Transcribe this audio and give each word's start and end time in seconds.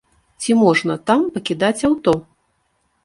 Ці 0.45 0.55
можна 0.61 0.95
там 1.11 1.21
пакідаць 1.35 1.77
аўто? 1.91 2.11